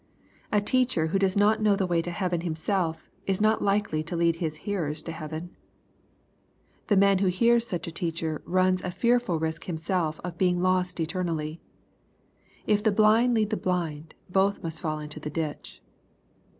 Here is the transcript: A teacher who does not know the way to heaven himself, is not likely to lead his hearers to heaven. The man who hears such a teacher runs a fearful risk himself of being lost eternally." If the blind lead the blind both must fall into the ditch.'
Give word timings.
A 0.51 0.59
teacher 0.59 1.05
who 1.13 1.19
does 1.19 1.37
not 1.37 1.61
know 1.61 1.75
the 1.75 1.85
way 1.85 2.01
to 2.01 2.09
heaven 2.09 2.41
himself, 2.41 3.07
is 3.27 3.39
not 3.39 3.61
likely 3.61 4.01
to 4.05 4.15
lead 4.15 4.37
his 4.37 4.55
hearers 4.65 5.03
to 5.03 5.11
heaven. 5.11 5.55
The 6.87 6.97
man 6.97 7.19
who 7.19 7.27
hears 7.27 7.67
such 7.67 7.85
a 7.87 7.91
teacher 7.91 8.41
runs 8.47 8.81
a 8.81 8.89
fearful 8.89 9.37
risk 9.37 9.65
himself 9.65 10.19
of 10.23 10.39
being 10.39 10.59
lost 10.59 10.99
eternally." 10.99 11.61
If 12.65 12.81
the 12.81 12.91
blind 12.91 13.35
lead 13.35 13.51
the 13.51 13.57
blind 13.57 14.15
both 14.27 14.63
must 14.63 14.81
fall 14.81 14.97
into 14.97 15.19
the 15.19 15.29
ditch.' 15.29 15.83